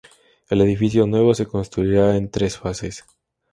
El 0.49 0.61
edificio 0.61 1.05
nuevo 1.05 1.35
se 1.35 1.45
construirá 1.45 2.17
en 2.17 2.31
tres 2.31 2.57
fases. 2.57 3.05